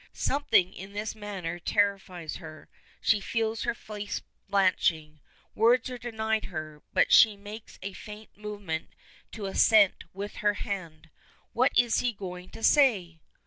[0.13, 2.69] Something in his manner terrifies her;
[3.01, 5.19] she feels her face blanching.
[5.53, 8.95] Words are denied her, but she makes a faint movement
[9.33, 11.11] to assent with her hand.
[11.53, 13.19] What is he going to say!